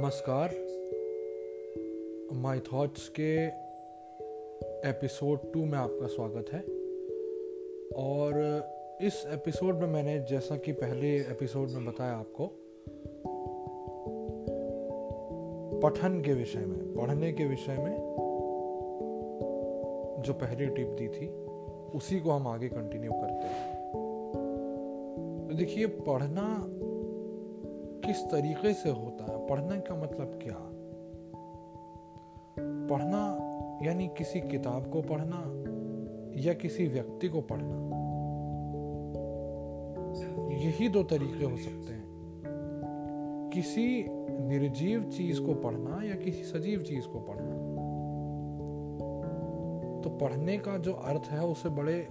नमस्कार। 0.00 0.50
My 2.32 2.58
thoughts 2.58 3.08
के 3.08 3.46
episode 4.88 5.52
two 5.52 5.64
में 5.64 5.78
आपका 5.78 6.06
स्वागत 6.06 6.52
है। 6.52 6.60
और 7.96 8.34
इस 9.02 9.26
एपिसोड 9.32 9.74
में 9.74 9.86
मैंने, 9.86 10.18
जैसा 10.18 10.56
कि 10.56 10.72
पहले 10.72 11.16
एपिसोड 11.16 11.68
में 11.70 11.86
बताया 11.86 12.12
आपको, 12.12 12.46
पठन 15.80 16.22
के 16.22 16.32
विषय 16.32 16.58
में, 16.58 16.94
पढ़ने 16.94 17.32
के 17.32 17.44
विषय 17.44 17.76
में 17.78 17.96
जो 20.22 20.32
पहली 20.32 20.66
टिप 20.66 20.88
दी 20.88 21.08
थी, 21.08 21.28
उसी 21.98 22.20
को 22.20 22.30
हम 22.30 22.48
आगे 22.48 22.68
कंटिन्यू 22.68 23.12
करते 23.12 23.46
हैं। 23.46 23.80
देखिए, 25.58 25.86
पढ़ना 25.86 26.66
किस 28.06 28.22
तरीके 28.22 28.74
से 28.74 28.90
होता 28.90 29.24
है? 29.24 29.39
पढ़ने 29.50 29.80
का 29.80 29.94
मतलब 30.02 30.38
क्या? 30.42 30.56
पढ़ना 32.90 33.50
यानी 33.82 34.08
किसी 34.08 34.40
किताब 34.40 34.90
को 34.90 35.02
पढ़ना 35.02 35.42
या 36.40 36.54
किसी 36.54 36.86
व्यक्ति 36.86 37.28
को 37.28 37.40
पढ़ना? 37.40 37.90
यही 40.54 40.88
दो 40.88 41.02
तरीके 41.02 41.44
हो 41.44 41.56
सकते 41.56 41.92
हैं। 41.92 42.10
किसी 43.54 44.06
निर्जीव 44.46 45.02
चीज़ 45.02 45.40
को 45.42 45.54
पढ़ना 45.54 46.02
या 46.04 46.14
किसी 46.14 46.44
सजीव 46.44 46.82
चीज़ 46.82 47.06
को 47.06 47.20
पढ़ना। 47.20 47.80
तो 50.00 50.10
पढ़ने 50.10 50.58
का 50.58 50.78
जो 50.78 50.92
अर्थ 50.92 51.22
है, 51.30 51.46
उसे 51.46 51.68
बड़े 51.68 52.08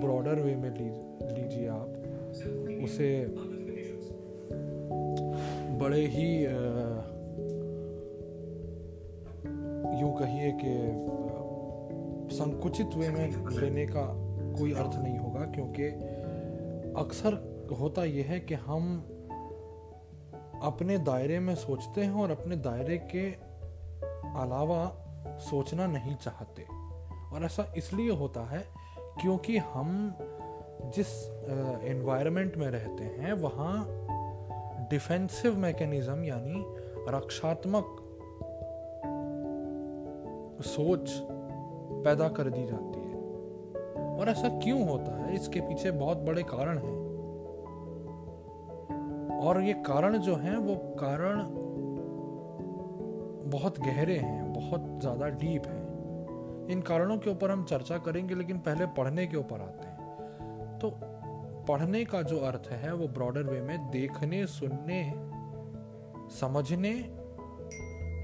ब्रॉडर 0.00 0.34
वे 0.34 0.56
में 0.56 0.70
लीजिए 1.22 1.68
आप। 1.68 1.94
उसे 2.84 3.34
बड़े 5.78 6.00
ही 6.06 6.28
यूँ 10.00 10.12
कहिए 10.18 10.50
कि 10.54 10.74
संकुचित 12.36 12.94
वे 12.94 13.08
में 13.08 13.46
लेने 13.50 13.86
का 13.86 14.04
कोई 14.58 14.72
अर्थ 14.72 14.96
नहीं 14.96 15.18
होगा, 15.18 15.44
क्योंकि 15.46 15.88
अक्सर 17.00 17.32
होता 17.80 18.04
यह 18.04 18.26
है 18.28 18.40
कि 18.40 18.54
हम 18.54 18.96
अपने 20.62 20.98
दायरे 20.98 21.38
में 21.40 21.54
सोचते 21.54 22.00
हैं 22.00 22.12
और 22.12 22.30
अपने 22.30 22.56
दायरे 22.56 22.96
के 23.14 23.26
अलावा 24.40 24.80
सोचना 25.40 25.86
नहीं 25.86 26.14
चाहते। 26.16 26.62
और 27.32 27.44
ऐसा 27.44 27.72
इसलिए 27.76 28.10
होता 28.10 28.40
है 28.50 28.64
क्योंकि 29.20 29.56
हम 29.56 30.14
जिस 30.94 31.08
एनवायरनमेंट 31.84 32.56
में 32.56 32.66
रहते 32.66 33.04
हैं, 33.04 33.32
वहाँ 33.32 34.07
डिफेंसिव 34.90 35.58
मैकेनिज्म 35.58 36.24
यानी 36.24 36.64
रक्षात्मक 37.08 38.04
सोच 40.64 41.10
पैदा 42.04 42.28
कर 42.28 42.50
दी 42.50 42.66
जाती 42.66 43.00
है। 43.00 43.16
और 44.16 44.28
ऐसा 44.28 44.48
क्यों 44.48 44.88
होता 44.88 45.16
है? 45.16 45.34
इसके 45.34 45.60
पीछे 45.60 45.90
बहुत 45.90 46.18
बड़े 46.18 46.42
कारण 46.42 46.78
हैं। 46.78 46.98
और 49.38 49.62
ये 49.62 49.72
कारण 49.72 50.18
जो 50.18 50.34
हैं, 50.34 50.56
वो 50.56 50.74
कारण 50.74 51.42
बहुत 53.50 53.80
गहरे 53.80 54.16
हैं, 54.16 54.52
बहुत 54.52 55.00
ज़्यादा 55.00 55.28
डीप 55.28 55.66
हैं। 55.66 56.68
इन 56.68 56.80
कारणों 56.80 57.18
के 57.18 57.30
ऊपर 57.30 57.50
हम 57.50 57.64
चर्चा 57.64 57.98
करेंगे, 57.98 58.34
लेकिन 58.34 58.58
पहले 58.58 58.86
पढ़ने 58.86 59.26
के 59.26 59.36
ऊपर 59.36 59.60
आते 59.60 59.86
हैं। 59.86 59.98
तो 60.78 60.90
पढ़ने 61.68 62.04
का 62.04 62.22
जो 62.22 62.38
अर्थ 62.38 62.68
है, 62.70 62.94
वो 62.94 63.08
ब्रॉडर 63.08 63.42
वे 63.42 63.60
में 63.60 63.90
देखने, 63.90 64.46
सुनने, 64.46 65.12
समझने 66.30 66.94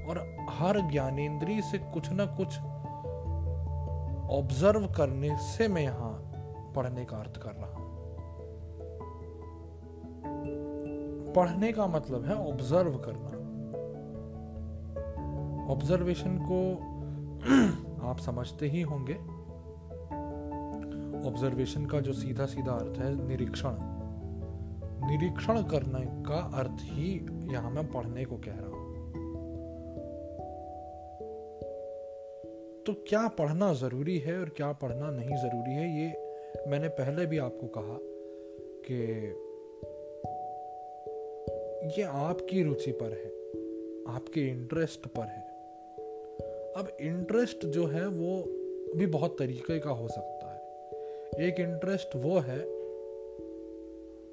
और 0.08 0.46
हर 0.50 0.90
ज्ञानेन्द्रीय 0.90 1.62
से 1.62 1.78
कुछ 1.78 2.10
ना 2.10 2.26
कुछ 2.26 2.58
ऑब्ज़र्व 4.30 4.86
करने 4.86 5.36
से 5.36 5.68
मैं 5.68 5.82
यहाँ 5.82 6.12
पढ़ने 6.76 7.04
का 7.04 7.16
अर्थ 7.16 7.36
कर 7.36 7.50
रहा 7.50 7.66
हूँ। 7.66 7.84
पढ़ने 11.32 11.72
का 11.72 11.86
मतलब 11.86 12.24
है 12.24 12.34
ऑब्ज़र्व 12.34 12.98
करना। 12.98 13.44
ऑब्जर्वेशन 15.72 16.38
को 16.50 16.74
आप 18.08 18.18
समझते 18.18 18.68
ही 18.68 18.80
होंगे। 18.80 19.33
ऑब्जर्वेशन 21.26 21.86
का 21.86 22.00
जो 22.00 22.12
सीधा 22.12 22.46
सीधा 22.46 22.72
अर्थ 22.72 22.98
है 22.98 23.14
निरीक्षण। 23.28 23.76
निरीक्षण 25.02 25.62
करने 25.62 26.04
का 26.26 26.38
अर्थ 26.58 26.82
ही 26.82 27.10
यहाँ 27.52 27.70
मैं 27.70 27.86
पढ़ने 27.92 28.24
को 28.24 28.36
कह 28.36 28.54
रहा 28.54 28.66
हूँ। 28.66 28.82
तो 32.86 32.92
क्या 33.08 33.26
पढ़ना 33.28 33.72
ज़रूरी 33.74 34.18
है 34.18 34.38
और 34.40 34.48
क्या 34.48 34.72
पढ़ना 34.72 35.10
नहीं 35.10 35.36
ज़रूरी 35.36 35.74
है, 35.74 35.86
ये 36.00 36.70
मैंने 36.70 36.88
पहले 36.88 37.26
भी 37.26 37.38
आपको 37.38 37.66
कहा 37.78 37.98
कि 38.86 38.96
ये 41.96 42.02
आपकी 42.02 42.62
रुचि 42.62 42.92
पर 42.92 43.12
है, 43.12 43.30
आपके 44.14 44.48
इंटरेस्ट 44.48 45.06
पर 45.08 45.26
है। 45.26 45.42
अब 46.76 46.96
इंटरेस्ट 47.00 47.66
जो 47.66 47.86
है 47.86 48.06
वो 48.08 48.42
भी 48.96 49.06
बहुत 49.06 49.36
तरीके 49.38 49.78
का 49.78 49.90
हो 49.90 50.08
सकता 50.08 50.53
एक 51.40 51.60
इंटरेस्ट 51.60 52.16
वो 52.16 52.38
है 52.38 52.58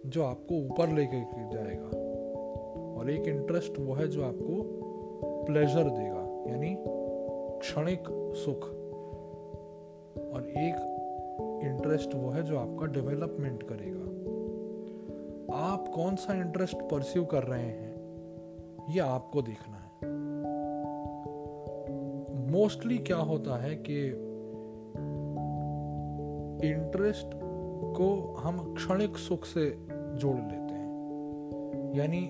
जो 0.09 0.23
आपको 0.23 0.55
ऊपर 0.55 0.89
लेके 0.89 1.19
जाएगा 1.49 1.87
और 2.99 3.09
एक 3.11 3.27
इंटरेस्ट 3.27 3.79
वो 3.79 3.93
है 3.93 4.07
जो 4.07 4.23
आपको 4.23 4.63
प्लेजर 5.45 5.83
देगा, 5.83 6.51
यानी 6.51 6.77
क्षणिक 7.59 8.03
सुख। 8.35 8.63
और 10.33 10.49
एक 10.49 10.75
इंटरेस्ट 11.63 12.15
वो 12.15 12.29
है 12.29 12.43
जो 12.43 12.57
आपका 12.57 12.85
डेवलपमेंट 12.85 13.63
करेगा। 13.63 14.11
आप 15.57 15.87
कौन 15.87 16.15
सा 16.15 16.33
इंटरेस्ट 16.33 16.77
परस्यू 16.77 17.25
कर 17.25 17.43
रहे 17.43 17.63
हैं, 17.63 17.95
ये 18.89 18.99
आपको 18.99 19.41
देखना 19.41 19.77
है। 19.77 20.11
मोस्टली 22.51 22.97
क्या 22.97 23.17
होता 23.17 23.57
है 23.57 23.75
कि 23.75 24.27
इंटरेस्ट 26.63 27.27
को 27.97 28.35
हम 28.39 28.73
क्षणिक 28.73 29.17
सुख 29.17 29.45
से 29.45 29.77
जोड़ 29.91 30.35
लेते 30.35 30.73
हैं। 30.73 31.95
यानी 31.95 32.23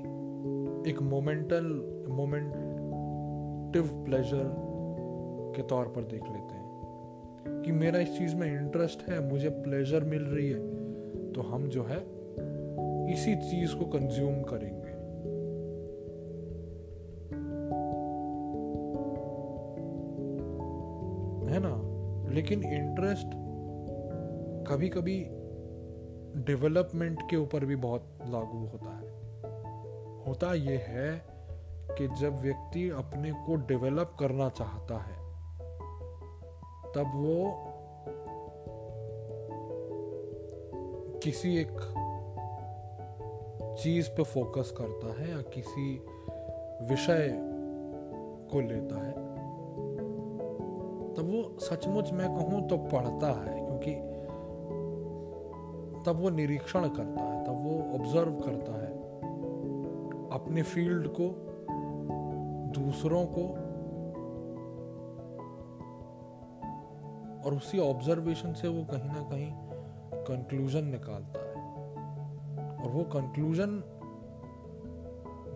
एक 0.89 1.01
मोमेंटल 1.01 1.63
मोमेंटिव 2.09 3.83
प्लेजर 4.05 4.55
के 5.55 5.61
तौर 5.61 5.85
पर 5.85 6.01
देख 6.01 6.23
लेते 6.23 6.53
हैं 6.53 6.71
कि 7.65 7.71
मेरा 7.71 7.99
इस 7.99 8.17
चीज़ 8.17 8.35
में 8.35 8.61
इंटरेस्ट 8.61 9.09
है, 9.09 9.29
मुझे 9.29 9.49
प्लेजर 9.49 10.03
मिल 10.03 10.23
रही 10.23 10.49
है 10.49 10.59
तो 11.33 11.41
हम 11.41 11.69
जो 11.69 11.83
है 11.83 12.21
इसी 13.13 13.35
चीज़ 13.35 13.75
को 13.75 13.85
कंज्यूम 13.85 14.41
करेंगे। 14.41 14.91
है 21.51 21.59
ना? 21.59 21.75
लेकिन 22.31 22.63
इंटरेस्ट 22.63 23.40
कभी 24.71 24.89
कभी 24.89 25.25
डेवलपमेंट 26.41 27.21
के 27.29 27.37
ऊपर 27.37 27.65
भी 27.65 27.75
बहुत 27.75 28.17
लागू 28.27 28.57
होता 28.57 28.97
है। 28.97 29.09
होता 30.27 30.53
यह 30.53 30.85
है 30.87 31.25
कि 31.97 32.07
जब 32.07 32.41
व्यक्ति 32.41 32.89
अपने 32.89 33.31
को 33.31 33.55
डेवलप 33.55 34.15
करना 34.19 34.49
चाहता 34.49 34.97
है, 34.97 35.15
तब 36.91 37.11
वो 37.15 37.51
किसी 41.23 41.57
एक 41.57 41.71
चीज़ 43.79 44.09
पे 44.09 44.23
फोकस 44.23 44.73
करता 44.77 45.21
है 45.21 45.29
या 45.31 45.41
किसी 45.41 46.05
विषय 46.89 47.33
को 48.51 48.61
लेता 48.61 49.05
है। 49.05 49.13
तब 51.13 51.29
वो 51.33 51.59
सचमुच 51.59 52.11
मैं 52.11 52.27
कहूँ 52.35 52.67
तो 52.67 52.77
पढ़ता 52.77 53.43
है, 53.43 53.65
क्योंकि 53.65 54.10
तब 56.05 56.21
वो 56.21 56.29
निरीक्षण 56.29 56.89
करता 56.89 57.23
है, 57.23 57.43
तब 57.43 57.51
वो 57.51 57.99
ऑब्ज़र्व 57.99 58.31
करता 58.31 58.73
है 58.73 59.01
अपने 60.31 60.61
फ़ील्ड 60.61 61.07
को, 61.07 61.47
दूसरों 62.79 63.25
को 63.25 63.71
और 67.45 67.55
उसी 67.55 67.79
ऑब्जर्वेशन 67.79 68.53
से 68.53 68.67
वो 68.67 68.83
कहीं 68.83 69.09
ना 69.09 69.21
कहीं 69.21 69.51
कंक्लूजन 70.23 70.83
निकालता 70.83 71.39
है। 71.39 71.51
और 72.75 72.91
वो 72.91 73.03
कंक्लूजन 73.03 73.83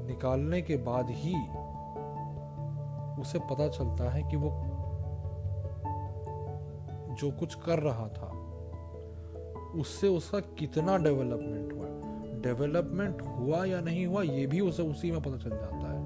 निकालने 0.08 0.62
के 0.62 0.78
बाद 0.78 1.08
ही 1.10 1.36
उसे 3.22 3.40
पता 3.40 3.68
चलता 3.68 4.10
है 4.10 4.24
कि 4.24 4.38
वो 4.38 4.50
जो 7.16 7.32
कुछ 7.32 7.56
कर 7.56 7.80
रहा 7.80 8.08
था 8.08 8.45
उससे 9.80 10.08
उसका 10.08 10.40
कितना 10.40 10.98
डेवलपमेंट 10.98 11.74
हुआ? 11.74 11.86
डेवलपमेंट 12.42 13.22
हुआ 13.22 13.66
या 13.66 13.82
नहीं 13.82 14.06
हुआ, 14.06 14.22
ये 14.22 14.48
भी 14.48 14.60
उसे 14.60 14.84
उसी 14.84 15.12
में 15.12 15.22
पता 15.22 15.38
चल 15.38 15.50
जाता 15.50 15.76
है। 15.76 16.06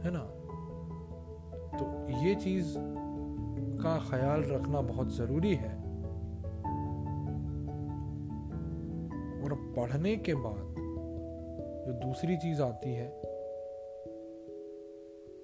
है 0.00 0.10
ना? 0.10 0.28
तो 1.78 2.08
ये 2.26 2.34
चीज़ 2.34 2.74
का 3.82 4.06
ख्याल 4.10 4.42
रखना 4.44 4.80
बहुत 4.80 5.08
ज़रूरी 5.08 5.54
है। 5.54 5.76
और 9.42 9.74
पढ़ने 9.76 10.16
के 10.16 10.34
बाद 10.34 10.76
जो 11.86 11.92
दूसरी 11.92 12.36
चीज़ 12.36 12.62
आती 12.62 12.94
है, 12.94 13.08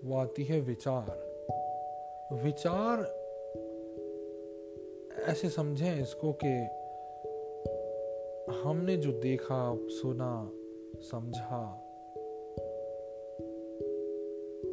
वो 0.05 0.19
आती 0.19 0.44
है 0.44 0.61
विचार। 0.61 1.29
विचार 2.44 3.18
ऐसे 5.29 5.49
समझें 5.49 6.03
इसको 6.03 6.33
कि 6.45 6.53
हमने 8.63 8.97
जो 8.97 9.13
देखा, 9.13 9.77
सुना, 9.77 10.51
समझा, 10.97 11.85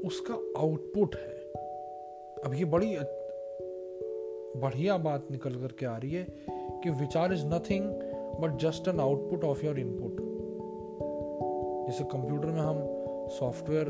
उसका 0.06 0.34
आउटपुट 0.62 1.16
है। 1.16 1.34
अब 2.46 2.54
ये 2.54 2.66
बड़ी 2.66 2.98
बढ़िया 4.60 4.98
बात 4.98 5.28
निकल 5.32 5.56
कर 5.56 5.72
के 5.80 5.86
आ 5.86 5.98
रही 5.98 6.12
है 6.12 6.28
कि 6.84 6.90
विचार 6.90 7.34
is 7.34 7.46
nothing 7.46 7.86
but 8.40 8.58
just 8.58 8.88
an 8.88 9.00
output 9.00 9.44
of 9.44 9.66
your 9.66 9.80
input 9.80 10.18
जैसे 11.88 12.04
कंप्यूटर 12.04 12.48
में 12.48 12.62
हम 12.62 12.78
सॉफ्टवेयर 13.30 13.88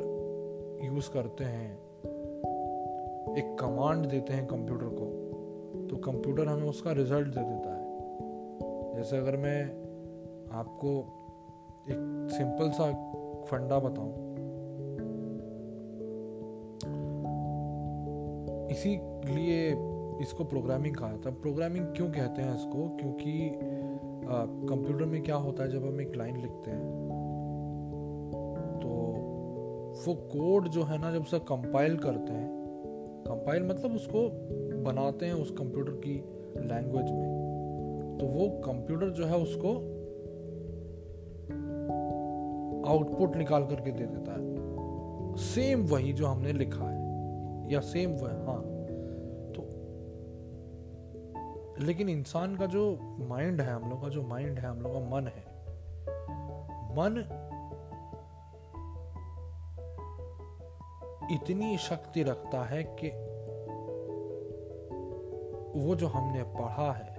यूज़ 0.84 1.10
करते 1.10 1.44
हैं, 1.44 1.76
एक 3.38 3.58
कमांड 3.60 4.06
देते 4.06 4.34
हैं 4.34 4.48
कंप्यूटर 4.48 4.86
को। 4.86 5.15
कंप्यूटर 6.06 6.48
हमें 6.48 6.68
उसका 6.69 6.92
रिज़ल्ट 6.92 7.28
दे 7.28 7.42
देता 7.42 7.69
है। 7.69 7.84
जैसे 8.96 9.18
अगर 9.18 9.38
मैं 9.38 9.62
आपको 10.54 10.92
एक 11.90 12.30
सिंपल 12.31 12.69
सा 12.72 12.92
फंडा 13.50 13.80
बताऊँ। 13.80 14.13
इसीलिए 18.72 19.68
इसको 20.22 20.44
प्रोग्रामिंग 20.44 20.96
कहा 20.96 21.18
था 21.18 21.31
प्रोग्रामिंग 21.31 21.86
क्यों 21.96 22.08
कहते 22.10 22.42
हैं 22.42 22.56
इसको? 22.56 22.88
क्योंकि 22.98 23.34
कंप्यूटर 24.69 25.06
में 25.06 25.22
क्या 25.24 25.36
होता 25.38 25.63
है, 25.63 25.69
जब 25.69 25.86
हम 25.86 26.01
एक 26.01 26.16
लाइन 26.16 26.38
लिखते 26.38 26.72
हैं 26.72 26.86
तो 28.81 28.90
वो 30.06 30.16
कोड 30.31 30.68
जो 30.68 30.84
है 30.84 30.98
ना, 30.98 31.12
जब 31.12 31.22
उसे 31.22 31.40
कंपाइल 31.40 31.98
करते 31.98 32.34
हैं 32.34 32.65
कंपाइल 33.27 33.63
मतलब 33.63 33.95
उसको 33.95 34.30
बनाते 34.83 35.25
हैं 35.25 35.33
उस 35.33 35.51
कंप्यूटर 35.51 35.92
की 35.92 36.13
लैंग्वेज 36.57 37.06
में। 37.06 37.45
तो 38.19 38.25
वो 38.25 38.50
कंप्यूटर 38.50 39.10
जो 39.10 39.25
है 39.25 39.38
उसको 39.38 39.95
आउटपुट 42.92 43.36
निकाल 43.36 43.66
करके 43.66 43.92
दे 43.92 44.04
देता 44.04 44.31
है। 44.31 44.56
सेम 45.36 45.86
वही 45.86 46.13
जो 46.13 46.25
हमने 46.25 46.54
लिखा 46.54 46.86
है। 46.86 47.06
या 47.74 47.80
सेम 47.80 48.12
वह 48.12 48.30
हाँ। 48.30 48.63
तो 49.56 49.62
लेकिन 51.86 52.10
इंसान 52.10 52.56
का 52.56 52.66
जो 52.66 52.98
माइंड 53.19 53.62
है, 53.62 53.72
हम 53.72 53.89
लोग 53.89 54.01
का 54.01 54.10
जो 54.10 54.22
माइंड 54.22 54.60
है, 54.60 54.68
हम 54.68 54.81
लोग 54.81 54.94
का 54.94 55.00
मन 55.00 55.27
है। 55.27 55.56
मन 56.92 57.25
इतनी 61.31 61.77
शक्ति 61.77 62.24
रखता 62.24 62.63
है 62.63 62.83
कि 62.83 63.07
वो 65.80 65.95
जो 65.95 66.07
हमने 66.07 66.44
पढ़ा 66.44 66.92
है, 66.92 67.16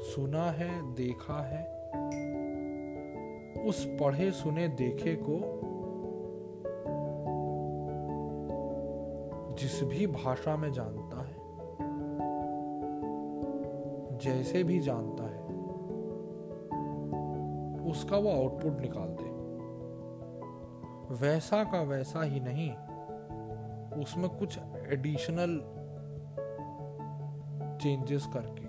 सुना 0.00 0.50
है, 0.50 0.94
देखा 0.94 1.42
है, 1.42 1.62
उस 3.64 3.84
पढ़े, 4.00 4.30
सुने, 4.30 4.68
देखे 4.68 5.16
को 5.16 5.38
जिस 9.54 9.82
भी 9.82 10.06
भाषा 10.06 10.56
में 10.56 10.72
जानता 10.72 11.22
है, 11.24 11.36
जैसे 14.18 14.64
भी 14.64 14.78
जानता 14.78 15.24
है, 15.24 15.40
उसका 17.90 18.16
वो 18.16 18.30
आउटपुट 18.30 18.80
निकाल 18.80 19.08
दे 19.08 19.29
वैसा 21.10 21.64
का 21.64 21.80
वैसा 21.82 22.22
ही 22.22 22.40
नहीं। 22.40 22.70
उसमें 24.02 24.28
कुछ 24.28 24.58
एडिशनल 24.88 25.58
चेंजेस 27.82 28.26
करके। 28.26 28.68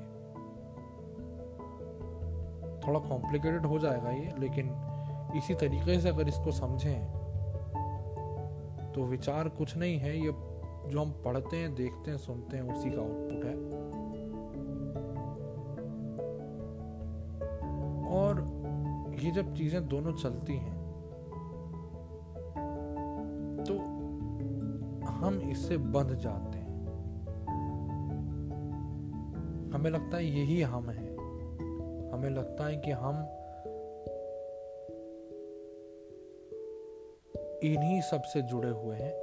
थोड़ा 2.87 2.99
कॉम्प्लिकेटेड 2.99 3.65
हो 3.65 3.79
जाएगा 3.79 4.09
ये, 4.09 4.33
लेकिन 4.39 4.71
इसी 5.35 5.53
तरीके 5.55 5.99
से 5.99 6.09
अगर 6.09 6.27
इसको 6.27 6.51
समझें 6.51 7.21
तो 8.91 9.03
विचार 9.03 9.49
कुछ 9.49 9.77
नहीं 9.77 9.97
है। 9.97 10.17
ये 10.17 10.31
जो 10.89 11.01
हम 11.01 11.11
पढ़ते 11.25 11.57
हैं, 11.57 11.75
देखते 11.75 12.11
हैं, 12.11 12.17
सुनते 12.17 12.57
हैं, 12.57 12.73
उसी 12.73 12.89
का 12.89 13.01
आउटपुट 13.01 13.45
है। 13.45 13.55
और 18.11 18.41
ये 19.23 19.31
जब 19.31 19.53
चीज़ें 19.53 19.87
दोनों 19.87 20.13
चलती 20.13 20.57
हैं 20.57 20.80
हम 25.21 25.49
इससे 25.51 25.77
बंध 25.77 26.15
जाते 26.15 26.57
हैं। 26.57 26.71
हमें 29.73 29.91
लगता 29.91 30.17
है 30.17 30.25
यही 30.25 30.61
हम 30.61 30.89
हैं। 30.89 31.11
हमें 32.11 32.29
लगता 32.29 32.65
है 32.67 32.75
कि 32.77 32.91
हम 32.91 33.15
इन्हीं 37.63 38.01
सबसे 38.01 38.41
जुड़े 38.41 38.69
हुए 38.69 38.95
हैं, 38.95 39.13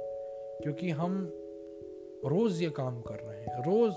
क्योंकि 0.63 0.89
हम 0.89 1.29
रोज 2.25 2.63
ये 2.63 2.69
काम 2.69 3.01
कर 3.01 3.15
रहे 3.15 3.41
हैं। 3.41 3.63
रोज 3.63 3.93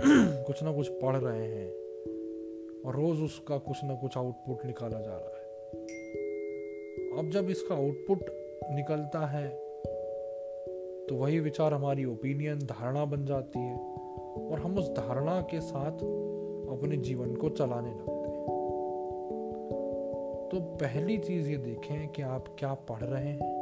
कुछ 0.46 0.62
ना 0.62 0.72
कुछ 0.72 0.88
पढ़ 0.88 1.16
रहे 1.16 1.46
हैं 1.46 1.70
और 2.82 2.96
रोज 2.96 3.22
उसका 3.22 3.58
कुछ 3.58 3.84
ना 3.84 3.94
कुछ 3.94 4.18
आउटपुट 4.18 4.64
निकाला 4.64 5.00
जा 5.00 5.16
रहा 5.16 5.38
है। 5.38 5.48
अब 7.18 7.30
जब 7.30 7.50
इसका 7.50 7.74
आउटपुट 7.74 8.18
निकलता 8.70 9.26
है 9.26 9.67
तो 11.08 11.16
वही 11.16 11.40
विचार 11.40 11.74
हमारी 11.74 12.04
ओपिनियन 12.04 12.58
धारणा 12.58 13.04
बन 13.04 13.24
जाती 13.24 13.58
है। 13.58 13.78
और 14.52 14.58
हम 14.58 14.78
उस 14.78 14.90
धारणा 14.90 15.40
के 15.40 15.60
साथ 15.60 15.92
अपने 16.68 16.96
जीवन 16.96 17.36
को 17.36 17.48
चलाने 17.48 17.90
लगते 17.90 18.12
हैं। 18.12 18.38
तो 20.52 20.60
पहली 20.60 21.18
चीज़ 21.18 21.50
ये 21.50 21.56
देखें 21.56 22.08
कि 22.08 22.22
आप 22.22 22.44
क्या 22.58 22.74
पढ़ 22.74 23.04
रहे 23.04 23.28
हैं। 23.28 23.58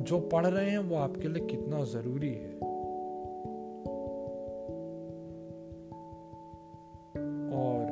जो 0.00 0.20
पढ़ 0.20 0.46
रहे 0.46 0.70
हैं 0.70 0.78
वो 0.78 0.96
आपके 0.96 1.28
लिए 1.28 1.46
कितना 1.46 1.84
ज़रूरी 1.84 2.34
है। 2.34 2.56
और 7.52 7.82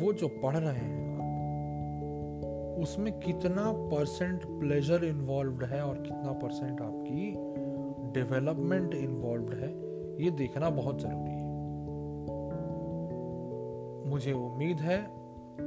वो 0.00 0.12
जो 0.12 0.28
पढ़ 0.28 0.56
रहे 0.56 0.74
हैं 0.74 1.05
उसमें 2.86 3.20
कितना 3.20 3.72
परसेंट 3.72 4.44
प्लेजर 4.46 5.04
इन्वॉल्व 5.04 5.64
है 5.64 5.80
और 5.82 5.94
कितना 5.94 6.32
परसेंट 6.32 6.80
आपकी 6.80 7.32
डेवलपमेंट 8.12 8.94
इन्वॉल्व 8.94 9.52
है, 9.52 9.70
ये 10.24 10.30
देखना 10.30 10.70
बहुत 10.70 11.00
ज़रूरी 11.00 11.30
है। 11.30 11.44
मुझे 14.10 14.32
उम्मीद 14.32 14.80
है 14.80 14.98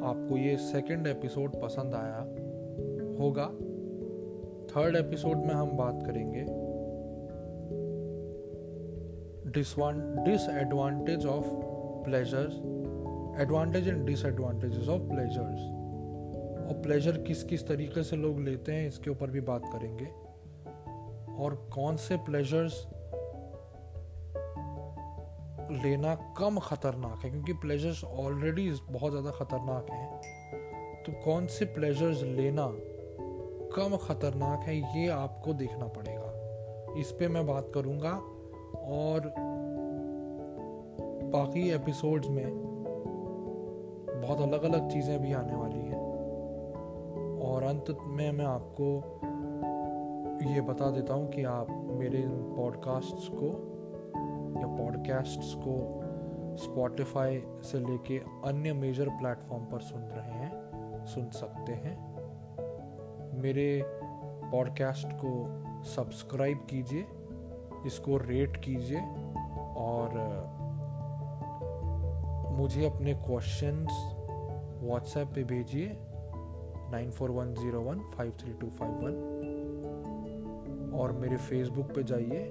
आपको 0.04 0.38
ये 0.38 0.56
सेकंड 0.58 1.08
एपिसोड 1.08 1.62
पसंद 1.62 1.94
आया 1.94 2.20
होगा। 3.20 3.46
थर्ड 4.72 4.96
एपिसोड 4.96 5.38
में 5.38 5.54
हम 5.54 5.72
बात 5.72 6.00
करेंगे 6.06 6.46
disadvantage 9.52 11.26
of 11.26 11.50
pleasures 12.06 12.56
advantage 13.42 13.88
and 13.88 14.06
disadvantages 14.06 14.90
of 14.90 15.02
pleasures 15.02 15.79
और 16.70 16.82
प्लेजर 16.82 17.18
किस 17.18 17.44
किस 17.44 17.68
तरीके 17.68 18.04
से 18.04 18.16
लोग 18.16 18.40
लेते 18.40 18.72
हैं, 18.72 18.88
इसके 18.88 19.10
ऊपर 19.10 19.30
भी 19.30 19.42
बात 19.42 19.62
करेंगे। 19.66 20.06
और 21.44 21.70
कौन 21.74 21.96
से 21.96 22.18
प्लेजर्स 22.18 22.88
लेना 25.84 26.16
कम 26.16 26.60
खतरनाक 26.60 27.24
है? 27.24 27.32
क्योंकि 27.32 27.54
प्लेजर्स 27.54 28.04
ऑलरेडी 28.04 28.72
बहुत 28.90 29.12
ज़्यादा 29.12 29.32
खतरनाक 29.32 29.92
हैं। 29.92 31.04
तो 31.04 31.12
कौन 31.26 31.46
से 31.48 31.66
प्लेजर्स 31.66 32.24
लेना 32.24 32.68
कम 33.76 33.98
खतरनाक 33.98 34.60
है, 34.60 35.00
ये 35.00 35.08
आपको 35.08 35.54
देखना 35.54 35.88
पड़ेगा। 35.88 37.00
इस 37.00 37.12
पे 37.12 37.28
मैं 37.28 37.48
बात 37.48 37.72
करूँगा। 37.74 38.12
और 38.76 39.34
बाकी 41.34 41.70
एपिसोड्स 41.70 42.30
में 42.30 42.46
बहुत 44.22 44.42
अलग 44.42 44.64
अलग 44.64 44.90
चीज़ें 44.90 45.22
भी 45.22 45.34
आने 45.34 45.56
वाली 45.56 45.80
हैं। 45.80 45.89
और 47.42 47.64
अंत 47.64 47.98
में 48.04 48.32
मैं 48.32 48.46
आपको 48.46 49.20
ये 50.54 50.62
बता 50.62 50.92
देता 50.92 51.14
हूँ 51.14 51.30
कि 51.30 51.44
आप 51.44 51.68
मेरे 51.70 52.18
इन 52.18 52.54
पॉडकास्ट्स 52.58 53.28
को 53.28 53.46
या 54.62 54.68
पॉडकास्ट्स 54.68 55.54
को 55.54 56.02
स्पॉटिफाई 56.58 57.44
से 57.64 57.80
लेके 57.80 58.18
अन्य 58.18 58.74
मेजर 58.74 59.10
प्लेटफॉर्म 59.10 59.64
पर 59.64 59.80
सुन 59.80 60.02
रहे 60.02 60.32
हैं, 60.32 61.06
सुन 61.06 61.30
सकते 61.30 61.72
हैं। 61.72 61.98
मेरे 63.42 63.84
पॉडकास्ट 64.52 65.08
को 65.14 65.32
सब्सक्राइब 65.84 66.58
कीजिए, 66.70 67.06
इसको 67.86 68.18
रेट 68.18 68.58
कीजिए 68.58 69.00
और, 69.78 70.10
मुझे 72.52 72.86
अपने 72.86 73.14
क्वेश्चंस 73.14 74.16
व्हाट्सएप 74.84 75.28
पे 75.28 75.44
भेजिए। 75.44 75.98
Nine 76.92 77.12
four 77.12 77.32
one 77.32 77.54
zero 77.54 77.82
one 77.82 78.00
five 78.00 78.32
three 78.40 78.54
two 78.54 78.68
five 78.68 78.92
one. 78.92 79.36
और 80.94 81.12
मेरे 81.12 81.38
फेसबुक 81.38 81.86
पे 81.86 82.04
जाइए, 82.04 82.50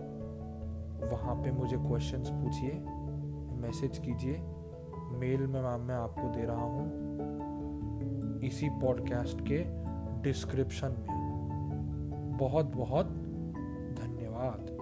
वहाँ 1.12 1.34
पे 1.42 1.50
मुझे 1.50 1.76
क्वेश्चंस 1.76 2.30
पूछिए 2.30 2.72
मैसेज 3.60 3.98
कीजिए। 3.98 4.40
मेल 5.18 5.46
में 5.46 5.62
मैम 5.62 5.80
मैं 5.80 5.94
आपको 5.94 6.28
दे 6.28 6.44
रहा 6.44 6.64
हूँ। 6.64 7.08
इसी 8.40 8.68
पॉडकास्ट 8.68 9.40
के 9.40 9.64
डिस्क्रिप्शन 10.22 10.88
में। 10.88 11.18
बहुत 12.38 12.66
बहुत 12.66 13.06
धन्यवाद। 14.00 14.77